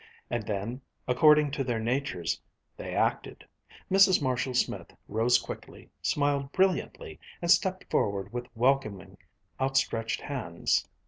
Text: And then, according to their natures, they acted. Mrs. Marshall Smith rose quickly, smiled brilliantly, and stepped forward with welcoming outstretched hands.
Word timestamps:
And 0.31 0.41
then, 0.47 0.81
according 1.07 1.51
to 1.51 1.63
their 1.63 1.79
natures, 1.79 2.41
they 2.75 2.95
acted. 2.95 3.45
Mrs. 3.91 4.19
Marshall 4.19 4.55
Smith 4.55 4.89
rose 5.07 5.37
quickly, 5.37 5.91
smiled 6.01 6.51
brilliantly, 6.51 7.19
and 7.39 7.51
stepped 7.51 7.83
forward 7.91 8.33
with 8.33 8.47
welcoming 8.55 9.19
outstretched 9.59 10.21
hands. 10.21 10.87